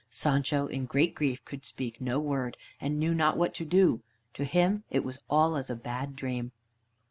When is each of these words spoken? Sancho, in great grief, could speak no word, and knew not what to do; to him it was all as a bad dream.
Sancho, 0.09 0.65
in 0.65 0.85
great 0.87 1.13
grief, 1.13 1.45
could 1.45 1.63
speak 1.63 2.01
no 2.01 2.19
word, 2.19 2.57
and 2.79 2.97
knew 2.97 3.13
not 3.13 3.37
what 3.37 3.53
to 3.53 3.63
do; 3.63 4.01
to 4.33 4.43
him 4.45 4.83
it 4.89 5.03
was 5.03 5.19
all 5.29 5.55
as 5.55 5.69
a 5.69 5.75
bad 5.75 6.15
dream. 6.15 6.53